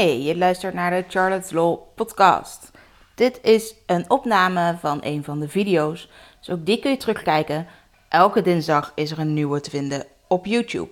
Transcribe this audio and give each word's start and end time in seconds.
Hey, 0.00 0.22
je 0.22 0.36
luistert 0.36 0.74
naar 0.74 0.90
de 0.90 1.04
Charlotte's 1.08 1.50
Law 1.50 1.78
podcast. 1.94 2.70
Dit 3.14 3.40
is 3.42 3.74
een 3.86 4.10
opname 4.10 4.76
van 4.78 4.98
een 5.02 5.24
van 5.24 5.40
de 5.40 5.48
video's, 5.48 6.08
dus 6.38 6.50
ook 6.50 6.66
die 6.66 6.78
kun 6.78 6.90
je 6.90 6.96
terugkijken. 6.96 7.66
Elke 8.08 8.42
dinsdag 8.42 8.92
is 8.94 9.10
er 9.10 9.18
een 9.18 9.34
nieuwe 9.34 9.60
te 9.60 9.70
vinden 9.70 10.06
op 10.28 10.46
YouTube. 10.46 10.88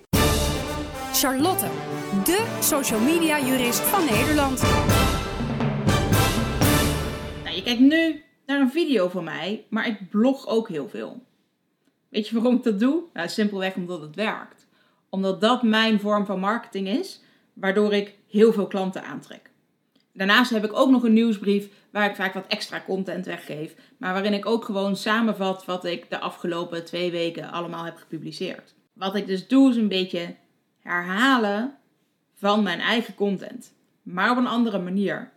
Charlotte, 1.13 1.65
de 2.23 2.57
social 2.59 2.99
media 2.99 3.39
jurist 3.39 3.79
van 3.79 4.05
Nederland. 4.05 4.61
Nou, 7.43 7.55
je 7.55 7.63
kijkt 7.63 7.79
nu 7.79 8.23
naar 8.45 8.59
een 8.59 8.71
video 8.71 9.07
van 9.07 9.23
mij, 9.23 9.65
maar 9.69 9.87
ik 9.87 10.09
blog 10.09 10.47
ook 10.47 10.67
heel 10.67 10.89
veel. 10.89 11.21
Weet 12.09 12.27
je 12.27 12.35
waarom 12.35 12.55
ik 12.55 12.63
dat 12.63 12.79
doe? 12.79 13.03
Nou, 13.13 13.27
simpelweg 13.27 13.75
omdat 13.75 14.01
het 14.01 14.15
werkt. 14.15 14.67
Omdat 15.09 15.41
dat 15.41 15.63
mijn 15.63 15.99
vorm 15.99 16.25
van 16.25 16.39
marketing 16.39 16.87
is, 16.87 17.21
waardoor 17.59 17.93
ik 17.93 18.17
heel 18.27 18.53
veel 18.53 18.67
klanten 18.67 19.03
aantrek. 19.03 19.49
Daarnaast 20.13 20.51
heb 20.51 20.65
ik 20.65 20.73
ook 20.73 20.89
nog 20.89 21.03
een 21.03 21.13
nieuwsbrief 21.13 21.69
waar 21.91 22.09
ik 22.09 22.15
vaak 22.15 22.33
wat 22.33 22.47
extra 22.47 22.83
content 22.85 23.25
weggeef, 23.25 23.75
maar 23.97 24.13
waarin 24.13 24.33
ik 24.33 24.45
ook 24.45 24.65
gewoon 24.65 24.95
samenvat 24.95 25.65
wat 25.65 25.85
ik 25.85 26.09
de 26.09 26.19
afgelopen 26.19 26.85
twee 26.85 27.11
weken 27.11 27.51
allemaal 27.51 27.85
heb 27.85 27.97
gepubliceerd. 27.97 28.75
Wat 28.93 29.15
ik 29.15 29.27
dus 29.27 29.47
doe 29.47 29.69
is 29.69 29.75
een 29.75 29.87
beetje 29.87 30.35
herhalen 30.79 31.77
van 32.35 32.63
mijn 32.63 32.79
eigen 32.79 33.15
content, 33.15 33.73
maar 34.03 34.31
op 34.31 34.37
een 34.37 34.47
andere 34.47 34.79
manier. 34.79 35.31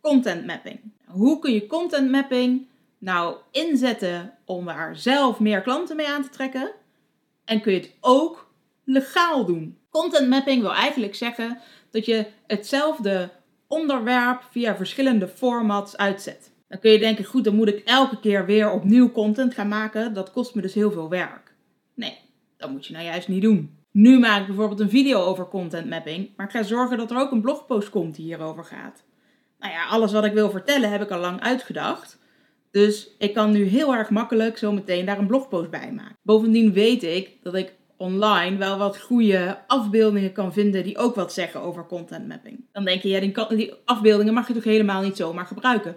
Content 0.00 0.46
mapping. 0.46 0.80
Hoe 1.04 1.38
kun 1.38 1.52
je 1.52 1.66
content 1.66 2.10
mapping 2.10 2.66
nou 2.98 3.36
inzetten 3.50 4.34
om 4.44 4.64
daar 4.64 4.96
zelf 4.96 5.40
meer 5.40 5.62
klanten 5.62 5.96
mee 5.96 6.08
aan 6.08 6.22
te 6.22 6.28
trekken? 6.28 6.70
En 7.44 7.60
kun 7.60 7.72
je 7.72 7.78
het 7.78 7.96
ook 8.00 8.50
legaal 8.84 9.44
doen? 9.44 9.78
Content 10.00 10.28
mapping 10.28 10.60
wil 10.60 10.74
eigenlijk 10.74 11.14
zeggen 11.14 11.58
dat 11.90 12.06
je 12.06 12.26
hetzelfde 12.46 13.30
onderwerp 13.68 14.42
via 14.50 14.76
verschillende 14.76 15.28
formats 15.28 15.96
uitzet. 15.96 16.52
Dan 16.68 16.78
kun 16.78 16.90
je 16.90 16.98
denken, 16.98 17.24
goed, 17.24 17.44
dan 17.44 17.54
moet 17.54 17.68
ik 17.68 17.82
elke 17.84 18.20
keer 18.20 18.46
weer 18.46 18.70
opnieuw 18.70 19.12
content 19.12 19.54
gaan 19.54 19.68
maken. 19.68 20.14
Dat 20.14 20.32
kost 20.32 20.54
me 20.54 20.62
dus 20.62 20.74
heel 20.74 20.90
veel 20.90 21.08
werk. 21.08 21.54
Nee, 21.94 22.18
dat 22.56 22.70
moet 22.70 22.86
je 22.86 22.92
nou 22.92 23.04
juist 23.04 23.28
niet 23.28 23.42
doen. 23.42 23.78
Nu 23.90 24.18
maak 24.18 24.40
ik 24.40 24.46
bijvoorbeeld 24.46 24.80
een 24.80 24.90
video 24.90 25.20
over 25.20 25.48
content 25.48 25.88
mapping, 25.88 26.30
maar 26.36 26.46
ik 26.46 26.52
ga 26.52 26.62
zorgen 26.62 26.96
dat 26.96 27.10
er 27.10 27.18
ook 27.18 27.30
een 27.32 27.40
blogpost 27.40 27.90
komt 27.90 28.14
die 28.14 28.24
hierover 28.24 28.64
gaat. 28.64 29.04
Nou 29.58 29.72
ja, 29.72 29.86
alles 29.86 30.12
wat 30.12 30.24
ik 30.24 30.32
wil 30.32 30.50
vertellen 30.50 30.90
heb 30.90 31.02
ik 31.02 31.10
al 31.10 31.20
lang 31.20 31.40
uitgedacht. 31.40 32.18
Dus 32.70 33.14
ik 33.18 33.34
kan 33.34 33.50
nu 33.50 33.64
heel 33.64 33.94
erg 33.94 34.10
makkelijk 34.10 34.58
zo 34.58 34.72
meteen 34.72 35.04
daar 35.06 35.18
een 35.18 35.26
blogpost 35.26 35.70
bij 35.70 35.92
maken. 35.92 36.16
Bovendien 36.22 36.72
weet 36.72 37.02
ik 37.02 37.30
dat 37.42 37.54
ik 37.54 37.74
online 37.96 38.56
wel 38.56 38.78
wat 38.78 39.00
goede 39.00 39.58
afbeeldingen 39.66 40.32
kan 40.32 40.52
vinden 40.52 40.84
die 40.84 40.98
ook 40.98 41.14
wat 41.14 41.32
zeggen 41.32 41.60
over 41.60 41.86
content 41.86 42.28
mapping. 42.28 42.64
Dan 42.72 42.84
denk 42.84 43.02
je, 43.02 43.08
ja, 43.08 43.20
die, 43.48 43.74
afbeeldingen 43.84 44.34
mag 44.34 44.48
je 44.48 44.54
toch 44.54 44.64
helemaal 44.64 45.02
niet 45.02 45.16
zomaar 45.16 45.46
gebruiken? 45.46 45.96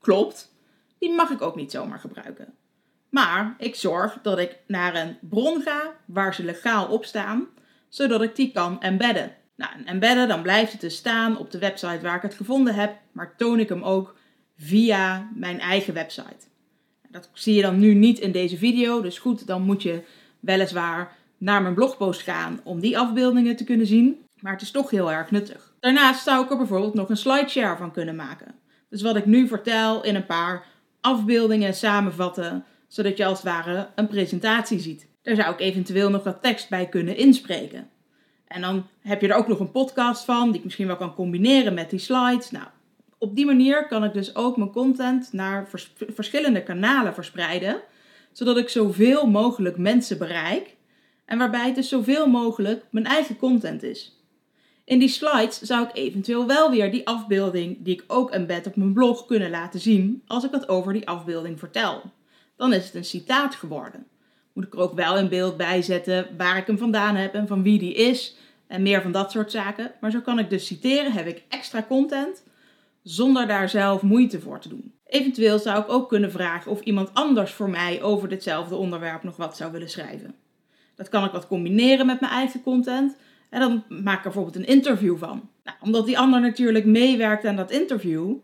Klopt, 0.00 0.52
die 0.98 1.12
mag 1.12 1.30
ik 1.30 1.42
ook 1.42 1.56
niet 1.56 1.70
zomaar 1.70 1.98
gebruiken. 1.98 2.54
Maar 3.08 3.54
ik 3.58 3.74
zorg 3.74 4.18
dat 4.22 4.38
ik 4.38 4.58
naar 4.66 4.94
een 4.94 5.18
bron 5.20 5.62
ga 5.62 5.94
waar 6.06 6.34
ze 6.34 6.44
legaal 6.44 6.86
op 6.86 7.04
staan, 7.04 7.46
zodat 7.88 8.22
ik 8.22 8.36
die 8.36 8.52
kan 8.52 8.80
embedden. 8.80 9.36
Nou, 9.56 9.72
en 9.72 9.86
embedden, 9.86 10.28
dan 10.28 10.42
blijft 10.42 10.72
het 10.72 10.80
dus 10.80 10.96
staan 10.96 11.38
op 11.38 11.50
de 11.50 11.58
website 11.58 12.00
waar 12.00 12.16
ik 12.16 12.22
het 12.22 12.34
gevonden 12.34 12.74
heb, 12.74 12.96
maar 13.12 13.36
toon 13.36 13.60
ik 13.60 13.68
hem 13.68 13.82
ook 13.82 14.16
via 14.56 15.30
mijn 15.34 15.60
eigen 15.60 15.94
website. 15.94 16.46
Dat 17.08 17.30
zie 17.32 17.54
je 17.54 17.62
dan 17.62 17.78
nu 17.78 17.94
niet 17.94 18.18
in 18.18 18.32
deze 18.32 18.56
video, 18.56 19.00
dus 19.00 19.18
goed, 19.18 19.46
dan 19.46 19.62
moet 19.62 19.82
je 19.82 20.02
weliswaar 20.40 21.16
naar 21.42 21.62
mijn 21.62 21.74
blogpost 21.74 22.20
gaan 22.20 22.60
om 22.64 22.80
die 22.80 22.98
afbeeldingen 22.98 23.56
te 23.56 23.64
kunnen 23.64 23.86
zien. 23.86 24.26
Maar 24.40 24.52
het 24.52 24.62
is 24.62 24.70
toch 24.70 24.90
heel 24.90 25.12
erg 25.12 25.30
nuttig. 25.30 25.74
Daarnaast 25.80 26.22
zou 26.22 26.44
ik 26.44 26.50
er 26.50 26.56
bijvoorbeeld 26.56 26.94
nog 26.94 27.08
een 27.08 27.16
slideshare 27.16 27.76
van 27.76 27.92
kunnen 27.92 28.16
maken. 28.16 28.54
Dus 28.88 29.02
wat 29.02 29.16
ik 29.16 29.26
nu 29.26 29.48
vertel 29.48 30.04
in 30.04 30.14
een 30.14 30.26
paar 30.26 30.66
afbeeldingen 31.00 31.74
samenvatten, 31.74 32.64
zodat 32.88 33.16
je 33.16 33.24
als 33.24 33.42
het 33.42 33.52
ware 33.52 33.88
een 33.94 34.06
presentatie 34.06 34.78
ziet. 34.78 35.06
Daar 35.22 35.36
zou 35.36 35.52
ik 35.52 35.60
eventueel 35.60 36.10
nog 36.10 36.24
wat 36.24 36.42
tekst 36.42 36.68
bij 36.68 36.86
kunnen 36.86 37.16
inspreken. 37.16 37.88
En 38.46 38.60
dan 38.60 38.86
heb 39.00 39.20
je 39.20 39.28
er 39.28 39.36
ook 39.36 39.48
nog 39.48 39.60
een 39.60 39.70
podcast 39.70 40.24
van, 40.24 40.46
die 40.46 40.58
ik 40.58 40.64
misschien 40.64 40.86
wel 40.86 40.96
kan 40.96 41.14
combineren 41.14 41.74
met 41.74 41.90
die 41.90 41.98
slides. 41.98 42.50
Nou, 42.50 42.66
op 43.18 43.36
die 43.36 43.46
manier 43.46 43.86
kan 43.86 44.04
ik 44.04 44.12
dus 44.12 44.34
ook 44.34 44.56
mijn 44.56 44.72
content 44.72 45.32
naar 45.32 45.68
verschillende 45.96 46.62
kanalen 46.62 47.14
verspreiden, 47.14 47.80
zodat 48.32 48.56
ik 48.56 48.68
zoveel 48.68 49.26
mogelijk 49.26 49.76
mensen 49.76 50.18
bereik 50.18 50.76
en 51.32 51.38
waarbij 51.38 51.66
het 51.66 51.74
dus 51.74 51.88
zoveel 51.88 52.26
mogelijk 52.26 52.84
mijn 52.90 53.06
eigen 53.06 53.36
content 53.36 53.82
is. 53.82 54.20
In 54.84 54.98
die 54.98 55.08
slides 55.08 55.60
zou 55.60 55.84
ik 55.84 55.96
eventueel 55.96 56.46
wel 56.46 56.70
weer 56.70 56.90
die 56.90 57.06
afbeelding 57.06 57.76
die 57.80 57.94
ik 57.94 58.04
ook 58.06 58.30
embed 58.30 58.66
op 58.66 58.76
mijn 58.76 58.92
blog 58.92 59.26
kunnen 59.26 59.50
laten 59.50 59.80
zien 59.80 60.22
als 60.26 60.44
ik 60.44 60.50
het 60.50 60.68
over 60.68 60.92
die 60.92 61.08
afbeelding 61.08 61.58
vertel. 61.58 62.02
Dan 62.56 62.72
is 62.72 62.84
het 62.84 62.94
een 62.94 63.04
citaat 63.04 63.54
geworden. 63.54 64.06
Moet 64.52 64.64
ik 64.64 64.72
er 64.72 64.80
ook 64.80 64.94
wel 64.94 65.18
in 65.18 65.28
beeld 65.28 65.56
bij 65.56 65.82
zetten 65.82 66.28
waar 66.36 66.56
ik 66.56 66.66
hem 66.66 66.78
vandaan 66.78 67.16
heb 67.16 67.34
en 67.34 67.46
van 67.46 67.62
wie 67.62 67.78
die 67.78 67.94
is 67.94 68.36
en 68.66 68.82
meer 68.82 69.02
van 69.02 69.12
dat 69.12 69.30
soort 69.30 69.50
zaken. 69.50 69.92
Maar 70.00 70.10
zo 70.10 70.20
kan 70.20 70.38
ik 70.38 70.50
dus 70.50 70.66
citeren, 70.66 71.12
heb 71.12 71.26
ik 71.26 71.42
extra 71.48 71.84
content 71.88 72.42
zonder 73.02 73.46
daar 73.46 73.68
zelf 73.68 74.02
moeite 74.02 74.40
voor 74.40 74.60
te 74.60 74.68
doen. 74.68 74.94
Eventueel 75.06 75.58
zou 75.58 75.82
ik 75.82 75.90
ook 75.90 76.08
kunnen 76.08 76.30
vragen 76.30 76.70
of 76.70 76.80
iemand 76.80 77.14
anders 77.14 77.52
voor 77.52 77.70
mij 77.70 78.02
over 78.02 78.28
ditzelfde 78.28 78.76
onderwerp 78.76 79.22
nog 79.22 79.36
wat 79.36 79.56
zou 79.56 79.72
willen 79.72 79.90
schrijven. 79.90 80.41
Dat 81.02 81.10
kan 81.10 81.24
ik 81.24 81.32
wat 81.32 81.46
combineren 81.46 82.06
met 82.06 82.20
mijn 82.20 82.32
eigen 82.32 82.62
content. 82.62 83.16
En 83.50 83.60
dan 83.60 83.84
maak 83.88 84.18
ik 84.18 84.24
er 84.24 84.32
bijvoorbeeld 84.32 84.56
een 84.56 84.74
interview 84.74 85.16
van. 85.16 85.48
Nou, 85.64 85.76
omdat 85.80 86.06
die 86.06 86.18
ander 86.18 86.40
natuurlijk 86.40 86.84
meewerkt 86.84 87.44
aan 87.44 87.56
dat 87.56 87.70
interview, 87.70 88.34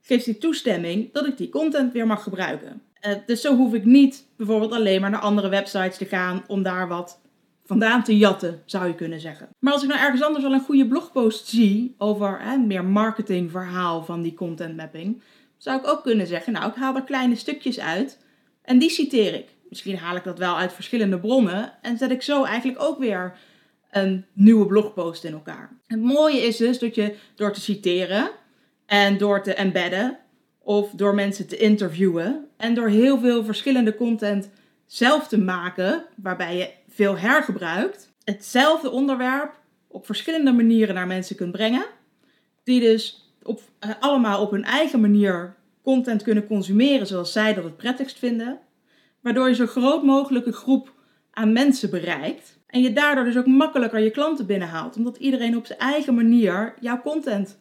geeft 0.00 0.24
hij 0.24 0.34
toestemming 0.34 1.12
dat 1.12 1.26
ik 1.26 1.36
die 1.36 1.48
content 1.48 1.92
weer 1.92 2.06
mag 2.06 2.22
gebruiken. 2.22 2.82
Uh, 3.06 3.12
dus 3.26 3.40
zo 3.40 3.56
hoef 3.56 3.74
ik 3.74 3.84
niet 3.84 4.26
bijvoorbeeld 4.36 4.72
alleen 4.72 5.00
maar 5.00 5.10
naar 5.10 5.20
andere 5.20 5.48
websites 5.48 5.96
te 5.96 6.04
gaan 6.04 6.44
om 6.46 6.62
daar 6.62 6.88
wat 6.88 7.20
vandaan 7.64 8.04
te 8.04 8.16
jatten, 8.16 8.62
zou 8.64 8.86
je 8.86 8.94
kunnen 8.94 9.20
zeggen. 9.20 9.48
Maar 9.58 9.72
als 9.72 9.82
ik 9.82 9.88
nou 9.88 10.00
ergens 10.00 10.22
anders 10.22 10.44
al 10.44 10.52
een 10.52 10.64
goede 10.64 10.86
blogpost 10.86 11.46
zie 11.46 11.94
over 11.98 12.40
hè, 12.40 12.56
meer 12.56 12.84
marketingverhaal 12.84 14.04
van 14.04 14.22
die 14.22 14.34
content 14.34 14.76
mapping, 14.76 15.22
zou 15.56 15.78
ik 15.78 15.86
ook 15.86 16.02
kunnen 16.02 16.26
zeggen, 16.26 16.52
nou 16.52 16.70
ik 16.70 16.76
haal 16.76 16.96
er 16.96 17.02
kleine 17.02 17.34
stukjes 17.34 17.80
uit 17.80 18.18
en 18.62 18.78
die 18.78 18.90
citeer 18.90 19.34
ik. 19.34 19.46
Misschien 19.68 19.98
haal 19.98 20.16
ik 20.16 20.24
dat 20.24 20.38
wel 20.38 20.56
uit 20.56 20.72
verschillende 20.72 21.18
bronnen 21.18 21.72
en 21.82 21.96
zet 21.98 22.10
ik 22.10 22.22
zo 22.22 22.44
eigenlijk 22.44 22.82
ook 22.82 22.98
weer 22.98 23.38
een 23.90 24.24
nieuwe 24.32 24.66
blogpost 24.66 25.24
in 25.24 25.32
elkaar. 25.32 25.70
Het 25.86 26.02
mooie 26.02 26.40
is 26.40 26.56
dus 26.56 26.78
dat 26.78 26.94
je 26.94 27.16
door 27.34 27.52
te 27.52 27.60
citeren 27.60 28.30
en 28.86 29.18
door 29.18 29.42
te 29.42 29.54
embedden 29.54 30.18
of 30.58 30.90
door 30.90 31.14
mensen 31.14 31.48
te 31.48 31.56
interviewen 31.56 32.48
en 32.56 32.74
door 32.74 32.88
heel 32.88 33.18
veel 33.18 33.44
verschillende 33.44 33.94
content 33.94 34.50
zelf 34.86 35.28
te 35.28 35.38
maken, 35.38 36.04
waarbij 36.16 36.56
je 36.56 36.70
veel 36.88 37.18
hergebruikt, 37.18 38.12
hetzelfde 38.24 38.90
onderwerp 38.90 39.60
op 39.88 40.06
verschillende 40.06 40.52
manieren 40.52 40.94
naar 40.94 41.06
mensen 41.06 41.36
kunt 41.36 41.52
brengen, 41.52 41.86
die 42.64 42.80
dus 42.80 43.32
op, 43.42 43.60
eh, 43.78 43.90
allemaal 44.00 44.42
op 44.42 44.50
hun 44.50 44.64
eigen 44.64 45.00
manier 45.00 45.54
content 45.82 46.22
kunnen 46.22 46.46
consumeren 46.46 47.06
zoals 47.06 47.32
zij 47.32 47.54
dat 47.54 47.64
het 47.64 47.76
prettigst 47.76 48.18
vinden 48.18 48.58
waardoor 49.20 49.48
je 49.48 49.54
zo 49.54 49.66
groot 49.66 50.02
mogelijke 50.02 50.52
groep 50.52 50.92
aan 51.30 51.52
mensen 51.52 51.90
bereikt. 51.90 52.58
En 52.66 52.80
je 52.80 52.92
daardoor 52.92 53.24
dus 53.24 53.36
ook 53.36 53.46
makkelijker 53.46 54.00
je 54.00 54.10
klanten 54.10 54.46
binnenhaalt, 54.46 54.96
omdat 54.96 55.16
iedereen 55.16 55.56
op 55.56 55.66
zijn 55.66 55.78
eigen 55.78 56.14
manier 56.14 56.74
jouw 56.80 57.00
content 57.00 57.58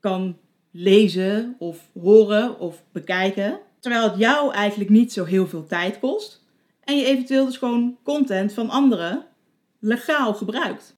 kan 0.00 0.36
lezen 0.70 1.56
of 1.58 1.90
horen 2.00 2.58
of 2.58 2.84
bekijken. 2.92 3.58
Terwijl 3.80 4.10
het 4.10 4.18
jou 4.18 4.52
eigenlijk 4.52 4.90
niet 4.90 5.12
zo 5.12 5.24
heel 5.24 5.46
veel 5.46 5.66
tijd 5.66 5.98
kost. 5.98 6.44
En 6.84 6.96
je 6.96 7.04
eventueel 7.04 7.44
dus 7.44 7.56
gewoon 7.56 7.96
content 8.02 8.52
van 8.52 8.70
anderen 8.70 9.26
legaal 9.78 10.34
gebruikt. 10.34 10.96